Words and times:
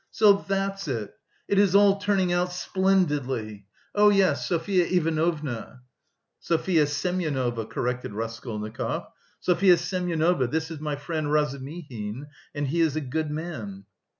So 0.09 0.43
that's 0.47 0.87
it! 0.87 1.13
It 1.47 1.59
is 1.59 1.75
all 1.75 1.99
turning 1.99 2.33
out 2.33 2.51
splendidly.... 2.51 3.67
Oh, 3.93 4.09
yes, 4.09 4.47
Sofya 4.49 4.87
Ivanovna..." 4.91 5.83
"Sofya 6.39 6.87
Semyonovna," 6.87 7.67
corrected 7.69 8.11
Raskolnikov. 8.11 9.05
"Sofya 9.41 9.77
Semyonovna, 9.77 10.47
this 10.47 10.71
is 10.71 10.79
my 10.79 10.95
friend 10.95 11.31
Razumihin, 11.31 12.25
and 12.55 12.65
he 12.69 12.81
is 12.81 12.95
a 12.95 12.99
good 13.01 13.29
man." 13.29 13.85